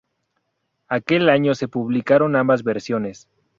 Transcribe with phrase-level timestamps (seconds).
[0.87, 3.27] Aquel año se publicaron ambas versiones.